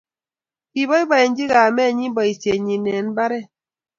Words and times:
kiboiboichi 0.71 1.45
kamenyu 1.53 2.07
boisienyin 2.15 2.85
eng' 2.95 3.09
mbaret. 3.11 3.47